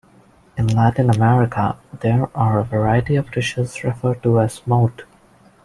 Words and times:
In 0.57 0.65
Latin 0.65 1.11
America 1.11 1.77
there 1.99 2.27
are 2.33 2.57
a 2.57 2.63
variety 2.63 3.15
of 3.15 3.29
dishes 3.31 3.83
referred 3.83 4.23
to 4.23 4.39
as 4.39 4.65
mote. 4.65 5.03